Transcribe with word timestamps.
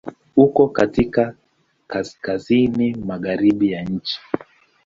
Uko 0.35 0.67
katika 0.67 1.33
Kaskazini 1.87 2.95
magharibi 2.95 3.71
ya 3.71 3.81
nchi. 3.83 4.19